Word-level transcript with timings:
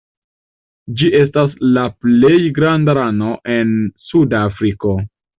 Ĝi 1.01 1.09
estas 1.17 1.51
la 1.75 1.83
plej 2.05 2.39
granda 2.55 2.95
rano 2.99 3.35
en 3.57 3.75
Suda 4.07 4.41
Afriko. 4.47 4.95